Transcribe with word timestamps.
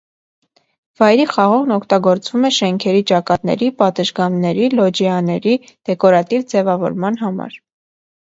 Վայրի 1.01 1.25
խաղողն 1.31 1.73
օգտագործվում 1.75 2.47
է 2.47 2.49
շենքերի 2.55 3.03
ճակատների, 3.11 3.69
պատշգամբների, 3.81 4.71
լոջիաների 4.79 5.53
դեկորատիվ 5.91 6.47
ձևավորման 6.55 7.21
համար։ 7.25 7.61